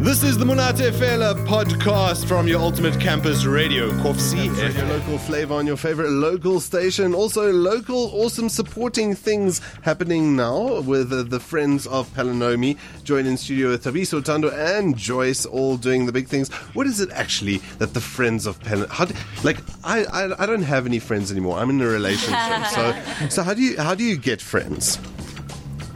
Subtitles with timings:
[0.00, 5.54] This is the Munate Fela podcast from your ultimate campus radio, Kovsie Your local flavor
[5.54, 7.14] on your favorite local station.
[7.16, 12.78] Also, local awesome supporting things happening now with uh, the Friends of Pelonomi.
[13.02, 16.48] Joined in studio with Tabiso Tando and Joyce, all doing the big things.
[16.74, 19.44] What is it actually that the Friends of Pelonomi?
[19.44, 21.58] Like, I, I I don't have any friends anymore.
[21.58, 22.66] I'm in a relationship.
[22.66, 24.98] so so how do you how do you get friends?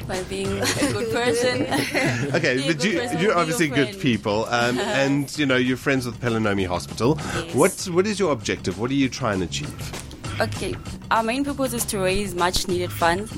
[0.06, 1.66] By being a good person.
[2.34, 5.76] Okay, Be but you, person, you're obviously your good people, um, and you know you're
[5.76, 7.16] friends with Palanomi Hospital.
[7.18, 7.54] Yes.
[7.54, 8.78] What what is your objective?
[8.78, 10.02] What are you trying to achieve?
[10.40, 10.74] okay,
[11.10, 13.30] our main purpose is to raise much needed funds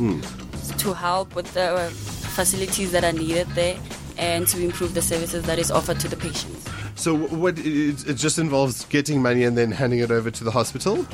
[0.79, 1.91] to help with the
[2.37, 3.77] facilities that are needed there
[4.19, 6.69] and to improve the services that is offered to the patients.
[6.97, 10.51] So what it, it just involves getting money and then handing it over to the
[10.51, 11.07] hospital.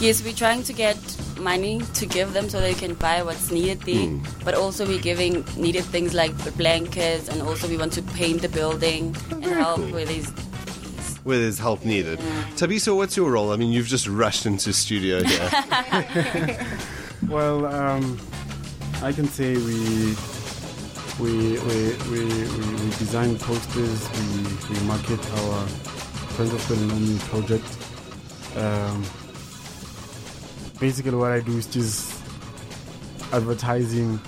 [0.00, 0.98] Yes, we're trying to get
[1.38, 5.44] money to give them so they can buy what's needed there, but also we're giving
[5.56, 9.92] needed things like blankets and also we want to paint the building and help cool.
[9.92, 10.30] with these.
[11.24, 12.18] Where there's help needed.
[12.56, 13.52] Tabiso, what's your role?
[13.52, 15.50] I mean, you've just rushed into studio here.
[17.28, 18.20] Well, um,
[19.02, 20.14] I can say we
[21.20, 24.08] we we we, we, design posters.
[24.12, 25.66] We, we market our
[26.34, 27.64] Friends of Pelonomi project.
[28.56, 29.04] Um,
[30.80, 32.12] basically, what I do is just
[33.32, 34.20] advertising.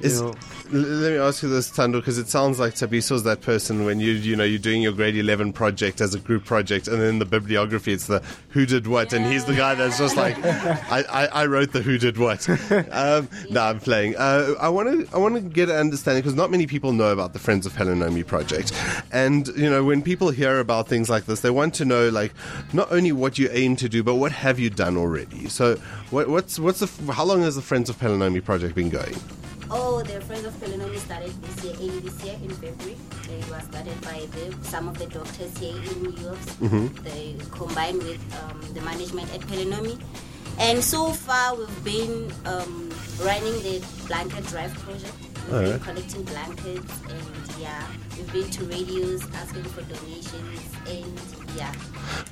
[0.00, 0.34] Is- know,
[0.72, 4.12] Let me ask you this, Tando, because it sounds like Tabiso's that person when you
[4.12, 7.26] you know you're doing your grade eleven project as a group project, and then the
[7.26, 11.26] bibliography it's the who did what, and he's the guy that's just like I, I,
[11.26, 12.48] I wrote the who did what.
[12.90, 14.16] Um, no, I'm playing.
[14.16, 17.12] Uh, I want to I want to get an understanding because not many people know
[17.12, 18.72] about the Friends of Pelonomi project,
[19.12, 22.32] and you know when people hear about things like this, they want to know like
[22.72, 25.50] not only what you aim to do, but what have you done already.
[25.50, 25.76] So
[26.08, 29.16] what, what's what's the how long has the Friends of Pelonomi project been going?
[29.74, 32.96] Oh, the Friends of Pelonomi started this year, early this year in February.
[33.26, 36.38] They was started by the, some of the doctors here in Europe.
[37.02, 39.98] They combined with um, the management at Pelonomi.
[40.58, 42.90] And so far, we've been um,
[43.24, 45.14] running the blanket drive project.
[45.18, 45.82] We've been Alright.
[45.82, 47.86] collecting blankets, and yeah,
[48.22, 51.72] we've been to radios asking for donations, and yeah.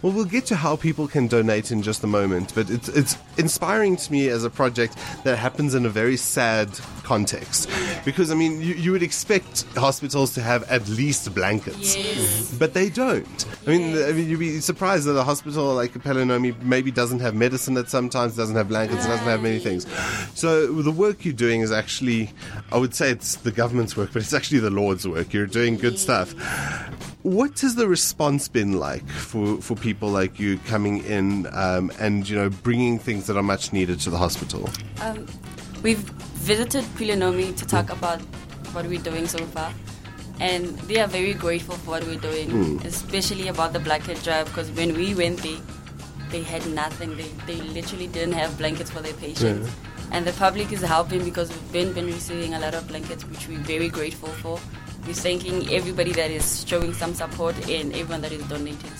[0.02, 3.16] Well, we'll get to how people can donate in just a moment, but it's it's
[3.36, 6.68] inspiring to me as a project that happens in a very sad
[7.02, 7.68] context.
[8.04, 12.16] Because I mean, you, you would expect hospitals to have at least blankets, Yes.
[12.52, 12.58] Mhm.
[12.58, 13.46] but they don't.
[13.66, 17.34] I mean, I mean, you'd be surprised that a hospital like Pelonomi maybe doesn't have
[17.34, 19.86] medicine at sometimes, doesn't have blankets, doesn't have many things.
[20.34, 22.30] So the work you're doing is actually,
[22.72, 25.32] I would say it's the government's work, but it's actually the Lord's work.
[25.32, 26.32] You're doing good stuff.
[27.22, 32.28] What has the response been like for, for people like you coming in um, and
[32.28, 34.70] you know bringing things that are much needed to the hospital?
[35.02, 35.26] Um,
[35.82, 38.20] we've visited Pelonomi to talk about
[38.72, 39.72] what we're doing so far.
[40.40, 44.46] And they are very grateful for what we're doing, especially about the blanket drive.
[44.46, 45.58] Because when we went there,
[46.30, 47.14] they had nothing.
[47.16, 49.70] They, they literally didn't have blankets for their patients.
[50.12, 53.48] And the public is helping because we've been, been receiving a lot of blankets, which
[53.48, 54.58] we're very grateful for.
[55.10, 58.92] We're thanking everybody that is showing some support and everyone that is donating.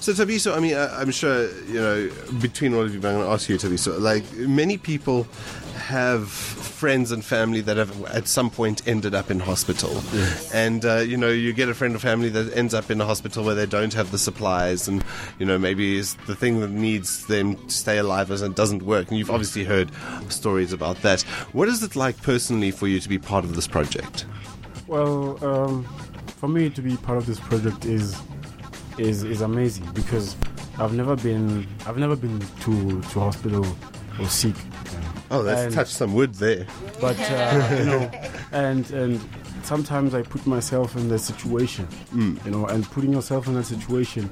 [0.00, 2.10] So Tabiso, I mean, I, I'm sure you know
[2.40, 4.00] between all of you, but I'm going to ask you, Tabiso.
[4.00, 5.24] Like many people
[5.74, 10.02] have friends and family that have at some point ended up in hospital,
[10.54, 13.04] and uh, you know you get a friend or family that ends up in a
[13.04, 15.04] hospital where they don't have the supplies, and
[15.38, 18.82] you know maybe it's the thing that needs them to stay alive and it doesn't
[18.82, 19.10] work.
[19.10, 19.90] And you've obviously heard
[20.30, 21.20] stories about that.
[21.52, 24.24] What is it like personally for you to be part of this project?
[24.90, 25.84] Well, um,
[26.40, 28.16] for me to be part of this project is
[28.98, 30.34] is is amazing because
[30.80, 33.64] I've never been I've never been to to hospital
[34.18, 34.56] or sick.
[35.30, 36.66] Oh, let's And- touch some wood there.
[37.00, 38.10] But uh, you know,
[38.50, 39.20] and and
[39.62, 41.86] sometimes I put myself in that situation,
[42.44, 44.28] you know, and putting yourself in that situation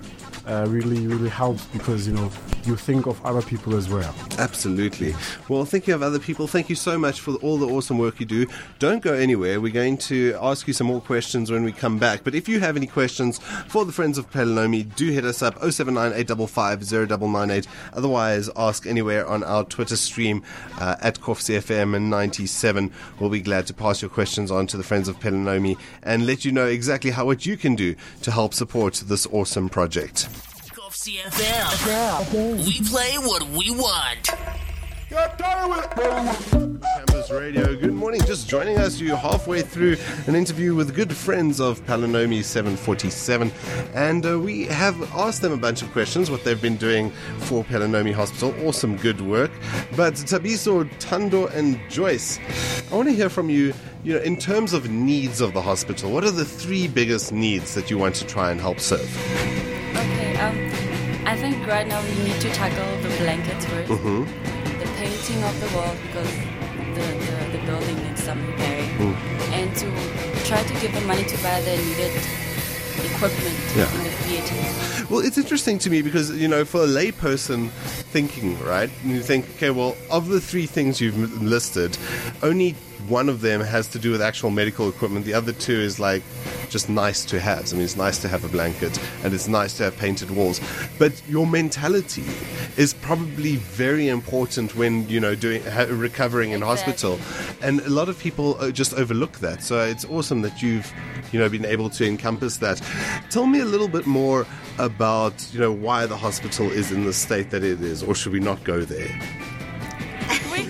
[0.48, 2.30] uh, really really helps because you know
[2.64, 4.14] you think of other people as well.
[4.38, 5.14] Absolutely.
[5.48, 8.26] Well, thinking of other people, thank you so much for all the awesome work you
[8.26, 8.46] do.
[8.78, 9.60] Don't go anywhere.
[9.60, 12.24] We're going to ask you some more questions when we come back.
[12.24, 15.58] But if you have any questions for the Friends of Pelonomi, do hit us up
[15.58, 17.66] 079 855 0998.
[17.94, 20.42] Otherwise, ask anywhere on our Twitter stream
[20.78, 22.92] uh, at CoffCFM and 97.
[23.18, 26.44] We'll be glad to pass your questions on to the Friends of Pelonomi and let
[26.44, 30.28] you know exactly how what you can do to help support this awesome project.
[31.08, 32.66] Off CFM.
[32.66, 34.28] We play what we want.
[36.82, 37.74] Campus Radio.
[37.76, 38.20] Good morning.
[38.26, 39.96] Just joining us, you halfway through
[40.26, 43.50] an interview with good friends of Pelonomi 747,
[43.94, 47.64] and uh, we have asked them a bunch of questions, what they've been doing for
[47.64, 48.54] Pelonomi Hospital.
[48.66, 49.50] Awesome, good work.
[49.96, 52.38] But Tabiso, Tando, and Joyce,
[52.92, 53.72] I want to hear from you.
[54.04, 57.74] You know, in terms of needs of the hospital, what are the three biggest needs
[57.74, 59.08] that you want to try and help serve?
[59.96, 60.87] Okay, um,
[61.28, 64.78] I think right now we need to tackle the blankets 1st mm-hmm.
[64.78, 66.32] the painting of the wall because
[66.96, 69.14] the, the, the building needs some repairing, mm.
[69.52, 72.16] and to try to give them money to buy the needed
[73.04, 73.94] equipment Yeah.
[73.94, 75.04] in the theater.
[75.10, 77.68] Well, it's interesting to me because, you know, for a layperson
[78.10, 81.98] thinking, right, you think, okay, well, of the three things you've listed,
[82.42, 82.74] only
[83.08, 85.24] one of them has to do with actual medical equipment.
[85.24, 86.22] The other two is like
[86.68, 87.72] just nice to have.
[87.72, 90.60] I mean, it's nice to have a blanket and it's nice to have painted walls.
[90.98, 92.24] But your mentality
[92.76, 96.92] is probably very important when, you know, doing ha- recovering in Exactly.
[96.92, 97.20] hospital.
[97.62, 99.62] And a lot of people uh, just overlook that.
[99.62, 100.92] So it's awesome that you've,
[101.32, 102.82] you know, been able to encompass that.
[103.30, 104.46] Tell me a little bit more
[104.78, 108.32] about, you know, why the hospital is in the state that it is, or should
[108.32, 109.08] we not go there?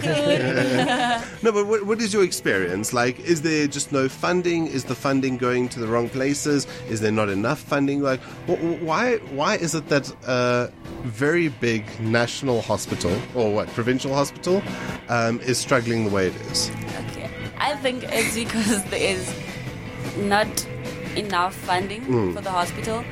[0.08, 0.36] We
[1.34, 1.42] could.
[1.42, 2.92] No, but what, what is your experience?
[2.92, 4.66] Like, is there just no funding?
[4.66, 6.66] Is the funding going to the wrong places?
[6.88, 8.02] Is there not enough funding?
[8.02, 10.70] Like, wh- wh- why why is it that a
[11.04, 14.62] very big national hospital or what provincial hospital
[15.08, 16.70] um, is struggling the way it is?
[17.10, 17.28] Okay.
[17.58, 19.32] I think it's because there is
[20.16, 20.48] not
[21.16, 22.34] enough funding Mm.
[22.34, 23.04] for the hospital,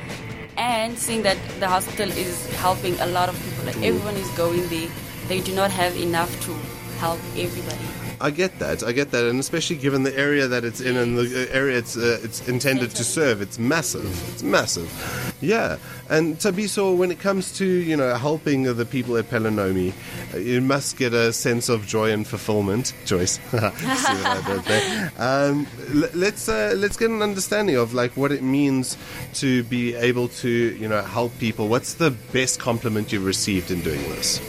[0.57, 3.87] and seeing that the hospital is helping a lot of people, like Mm.
[3.89, 4.89] everyone is going there,
[5.27, 6.55] they do not have enough to
[6.97, 7.85] help everybody.
[8.19, 8.83] I get that.
[8.83, 11.77] I get that, and especially given the area that it's in and the uh, area
[11.77, 14.05] it's uh, it's intended to serve, it's massive.
[14.33, 14.89] It's massive.
[15.39, 15.77] Yeah.
[16.09, 19.93] And Tabiso, when it comes to you know helping the people at Pelonomi,
[20.33, 22.93] uh, you must get a sense of joy and fulfillment.
[23.05, 25.11] Joyce, See what I did there?
[25.17, 28.97] Um, l- let's uh, let's get an understanding of like what it means
[29.35, 31.67] to be able to you know help people.
[31.67, 34.41] What's the best compliment you've received in doing this?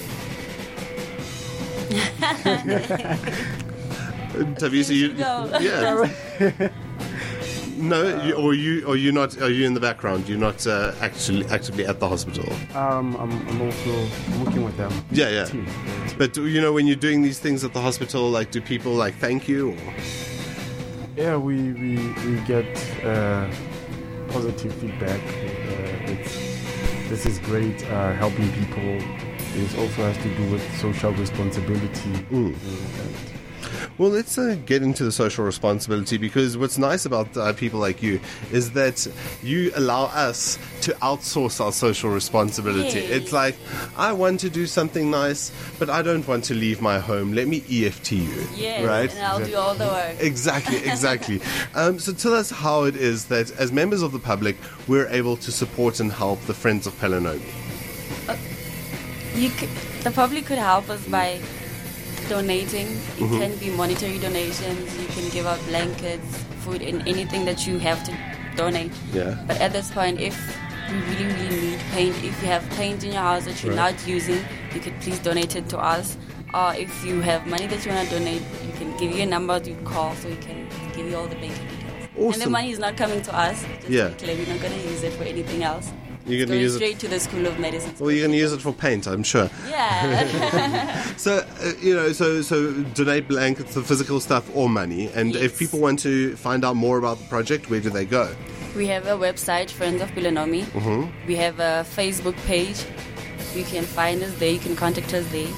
[4.59, 5.51] Tabiso, you, Go.
[5.61, 6.71] yeah.
[7.79, 9.41] No, you, or you, or you not?
[9.41, 10.29] Are you in the background?
[10.29, 12.53] You're not uh, actually actively at the hospital.
[12.77, 14.93] Um, I'm, I'm also I'm working with them.
[15.13, 15.45] Yeah, yeah.
[15.45, 15.65] Team.
[15.67, 16.13] Yeah.
[16.19, 19.15] But you know, when you're doing these things at the hospital, like, do people like
[19.15, 19.71] thank you?
[19.71, 19.77] Or?
[21.17, 21.97] Yeah, we we,
[22.27, 22.67] we get
[23.05, 23.49] uh,
[24.29, 25.21] positive feedback.
[25.21, 26.35] Uh, it's,
[27.09, 29.28] this is great, uh, helping people.
[29.55, 32.11] It also has to do with social responsibility.
[32.31, 32.55] Mm.
[32.55, 33.15] And-
[33.99, 38.01] Well, let's uh, get into the social responsibility because what's nice about uh, people like
[38.03, 38.21] you
[38.53, 39.07] is that
[39.43, 43.01] you allow us to outsource our social responsibility.
[43.01, 43.11] Yes.
[43.11, 43.57] It's like,
[43.97, 45.51] I want to do something nice,
[45.81, 47.33] but I don't want to leave my home.
[47.35, 48.47] Let me EFT you.
[48.55, 49.11] Yes, Right?
[49.15, 50.17] and I'll do all the work.
[50.21, 51.41] Exactly, exactly.
[51.75, 54.57] um, so tell us how it is that, as members of the public,
[54.87, 57.43] we're able to support and help the Friends of Pelonomi.
[59.39, 59.69] You could,
[60.03, 61.39] the public could help us by
[62.29, 62.87] donating.
[62.87, 63.39] It Mm-hmm.
[63.41, 64.85] can be monetary donations.
[65.01, 66.27] You can give out blankets,
[66.65, 68.13] food, and anything that you have to
[68.57, 68.93] donate.
[69.13, 69.37] Yeah.
[69.47, 70.35] But at this point, if
[70.91, 73.93] we really, really need paint, if you have paint in your house that you're Right.
[73.95, 74.41] not using,
[74.75, 76.17] you could please donate it to us.
[76.55, 79.27] Or if you have money that you want to donate, you can give you a
[79.27, 82.09] number to call so we can give you all the bank details.
[82.17, 82.33] Awesome.
[82.33, 83.63] And the money is not coming to us.
[83.81, 84.09] Just Yeah.
[84.19, 85.91] clear, we're not going to use it for anything else.
[86.29, 87.95] You're going use it- straight to the School of Medicine.
[87.99, 89.51] Well, you're going to use it for paint, I'm sure.
[89.69, 91.05] Yeah.
[91.19, 95.11] So uh, you know, so so donate blankets, the physical stuff, or money.
[95.15, 98.35] And if people want to find out more about the project, where do they go?
[98.77, 100.63] We have a website, Friends of Pelonomi.
[100.65, 101.27] Mm-hmm.
[101.27, 102.85] We have a Facebook page.
[103.55, 104.53] You can find us there.
[104.53, 105.49] You can contact us there.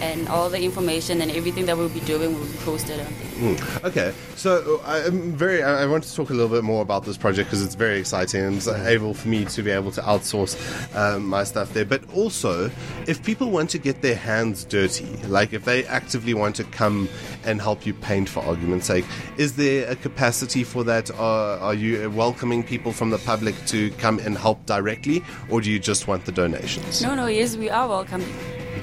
[0.00, 3.06] And all the information and everything that we'll be doing will be posted on
[3.40, 3.58] there.
[3.84, 5.62] Okay, so uh, I'm very.
[5.62, 7.98] I I want to talk a little bit more about this project because it's very
[8.00, 10.56] exciting and it's able for me to be able to outsource
[10.96, 11.84] um, my stuff there.
[11.84, 12.70] But also,
[13.06, 17.08] if people want to get their hands dirty, like if they actively want to come
[17.44, 19.04] and help you paint, for argument's sake,
[19.36, 21.10] is there a capacity for that?
[21.12, 25.70] Are, are you welcoming people from the public to come and help directly, or do
[25.70, 27.02] you just want the donations?
[27.02, 28.24] No, no, yes, we are welcome.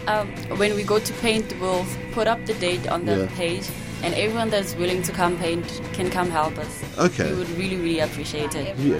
[0.08, 3.38] Um, when we go to paint, we'll put up the date on the Yeah.
[3.38, 3.66] page,
[4.04, 6.84] and everyone that's willing to come paint can come help us.
[6.98, 7.30] Okay.
[7.32, 8.76] We would really, really appreciate it.
[8.78, 9.00] Yeah.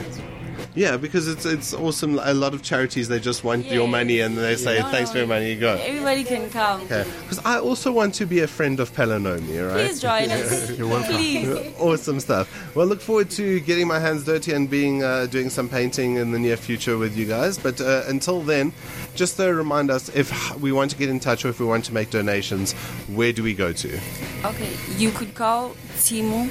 [0.76, 2.20] Yeah, because it's it's awesome.
[2.20, 5.14] A lot of charities they just want your money and they say No, thanks no,
[5.14, 5.76] for your money, you go.
[5.76, 6.82] Everybody can come.
[6.82, 9.88] Okay, because I also want to be a friend of Pelonomi, right?
[9.88, 10.72] Please join us.
[10.78, 11.16] You're welcome.
[11.16, 11.76] Please.
[11.80, 12.76] awesome stuff.
[12.76, 16.32] Well, look forward to getting my hands dirty and being uh, doing some painting in
[16.32, 17.60] the near future with you guys.
[17.60, 18.74] But uh, until then,
[19.14, 21.86] just to remind us if we want to get in touch or if we want
[21.86, 22.74] to make donations,
[23.14, 24.00] where do we go to?
[24.44, 26.50] Okay, you could call Timu.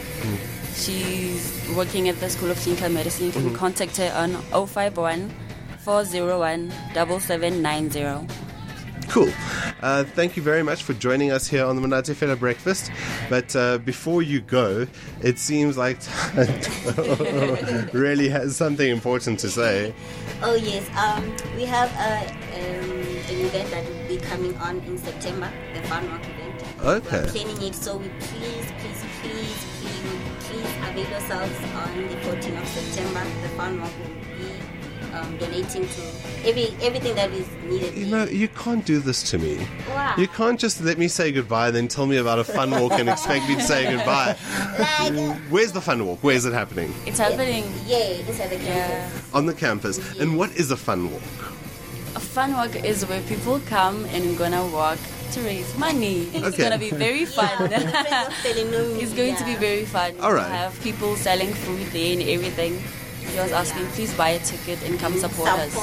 [0.74, 3.26] She's working at the School of Clinical Medicine.
[3.26, 4.32] You can contact her on
[4.66, 5.30] 051
[5.80, 8.42] 401 7790.
[9.08, 9.28] Cool.
[9.82, 12.90] Uh, thank you very much for joining us here on the Manate Fela Breakfast.
[13.28, 14.86] But uh, before you go,
[15.20, 15.98] it seems like
[17.92, 19.94] really has something important to say.
[20.42, 22.90] Oh yes, um, we have a, um,
[23.28, 26.64] an event that will be coming on in September, the Fun Walk event.
[26.80, 27.22] Okay.
[27.22, 29.71] We're planning it, so we please, please, please,
[30.92, 33.24] please, please avail yourselves on the 14th of September.
[33.42, 34.08] The Fun Walk will
[34.38, 34.52] be
[35.14, 36.02] um, donating to
[36.44, 37.94] every everything that is needed.
[37.94, 39.58] You know, you can't do this to me.
[39.88, 40.14] Wow.
[40.16, 43.08] You can't just let me say goodbye, then tell me about a fun walk and
[43.08, 44.36] expect me to say goodbye.
[44.78, 46.20] like, uh, Where's the fun walk?
[46.22, 46.94] Where's it happening?
[47.06, 47.64] It's happening.
[47.86, 49.10] yeah, inside the Yeah.
[49.34, 49.98] On the campus.
[50.18, 51.22] And what is a fun walk?
[52.14, 54.98] A fun walk is where people come and gonna walk
[55.32, 56.28] to raise money.
[56.34, 56.62] It's Okay.
[56.62, 57.48] gonna be very fun.
[59.02, 60.14] It's going to be very fun.
[60.20, 60.50] All right.
[60.50, 62.82] Have people selling food there and everything.
[63.32, 65.74] He was asking, please buy a ticket and come support, us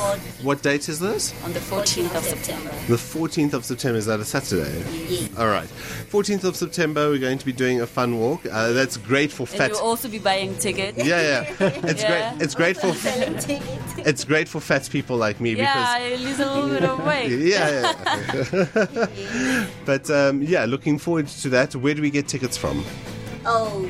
[0.44, 1.34] What date is this?
[1.44, 2.70] on the 14th of September.
[2.88, 3.98] The 14th of September.
[3.98, 4.84] Is that a Saturday?
[5.10, 5.36] Yes.
[5.36, 5.68] All right.
[6.12, 8.46] 14th of September, we're going to be doing a fun walk.
[8.46, 9.72] Uh, that's great for And fat.
[9.72, 11.04] you'll also be buying tickets.
[11.04, 11.56] Yeah, yeah.
[11.90, 12.34] It's Yeah.
[12.34, 12.42] great.
[12.44, 12.94] It's great for
[14.08, 17.30] it's great for fat people like me Yeah, you lose a little bit of weight.
[17.54, 17.94] yeah,
[18.54, 19.66] yeah.
[19.86, 21.76] but um, yeah, looking forward to that.
[21.76, 22.86] Where do we get tickets from?
[23.46, 23.90] Oh,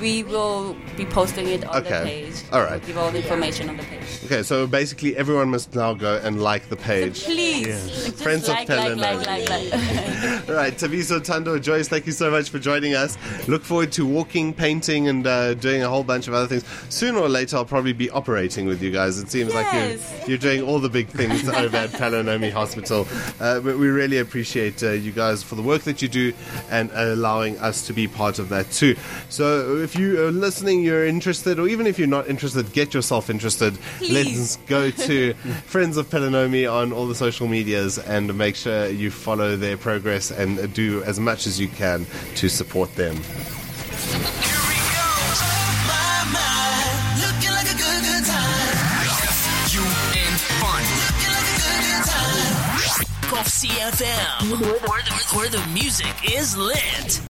[0.00, 1.98] We will be posting it on Okay.
[1.98, 2.34] the page.
[2.52, 2.78] All right.
[2.80, 4.02] We'll give all the information on the page.
[4.26, 7.24] Okay, so basically everyone must now go and like the page.
[7.24, 7.66] Please.
[7.66, 9.26] Just Friends of like, like, Pelonomi.
[9.26, 10.48] like, like, like.
[10.48, 13.16] All right, Tabiso, Tando, Joyce, thank you so much for joining us.
[13.48, 16.64] Look forward to walking, painting, and uh, doing a whole bunch of other things.
[16.94, 19.18] Sooner or later, I'll probably be operating with you guys.
[19.18, 23.06] It seems like you're, you're doing all the big things over at Pelonomi Hospital.
[23.40, 26.32] Uh, but we really appreciate uh, you guys for the work that you do
[26.70, 28.96] and allowing us to be part of that too.
[29.28, 33.30] So if you are listening, you're interested, or even if you're not interested, get yourself
[33.30, 33.74] interested.
[33.96, 34.38] Please.
[34.38, 35.32] Let's go to
[35.64, 40.30] Friends of Pelonomi on all the social medias and make sure you follow their progress
[40.30, 42.04] and do as much as you can
[42.34, 43.16] to support them.
[43.16, 44.20] Here
[44.68, 45.08] we go.
[47.24, 49.08] Looking like a good, good time.
[49.72, 49.80] You
[50.20, 50.84] and fun.
[51.00, 53.30] Looking like a good, good time.
[53.30, 57.22] Golf CFM, where the, where the music is lit.